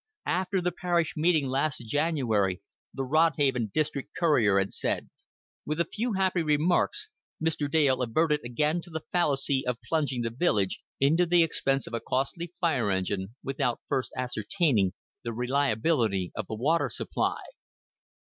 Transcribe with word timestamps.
After 0.25 0.61
the 0.61 0.71
Parish 0.71 1.13
meeting 1.15 1.45
last 1.45 1.77
January 1.85 2.59
the 2.91 3.03
Rodhaven 3.03 3.69
District 3.71 4.09
Courier 4.17 4.57
had 4.57 4.73
said, 4.73 5.11
"With 5.63 5.79
a 5.79 5.85
few 5.93 6.13
happy 6.13 6.41
remarks 6.41 7.07
Mr. 7.39 7.69
Dale 7.69 8.01
adverted 8.01 8.39
again 8.43 8.81
to 8.81 8.89
the 8.89 9.03
fallacy 9.11 9.63
of 9.63 9.77
plunging 9.87 10.23
the 10.23 10.31
village 10.31 10.81
into 10.99 11.27
the 11.27 11.43
expense 11.43 11.85
of 11.85 11.93
a 11.93 11.99
costly 11.99 12.51
fire 12.59 12.89
engine 12.89 13.35
without 13.43 13.81
first 13.87 14.11
ascertaining 14.17 14.93
the 15.23 15.33
reliability 15.33 16.31
of 16.33 16.47
the 16.47 16.55
water 16.55 16.89
supply." 16.89 17.37